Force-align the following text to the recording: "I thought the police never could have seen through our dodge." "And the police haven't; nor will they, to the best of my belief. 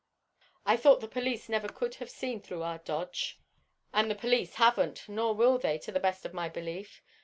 "I 0.65 0.77
thought 0.77 0.99
the 1.01 1.07
police 1.07 1.47
never 1.47 1.67
could 1.69 1.93
have 2.01 2.09
seen 2.09 2.41
through 2.41 2.63
our 2.63 2.79
dodge." 2.79 3.39
"And 3.93 4.09
the 4.09 4.15
police 4.15 4.55
haven't; 4.55 5.07
nor 5.07 5.35
will 5.35 5.59
they, 5.59 5.77
to 5.77 5.91
the 5.91 5.99
best 5.99 6.25
of 6.25 6.33
my 6.33 6.49
belief. 6.49 7.03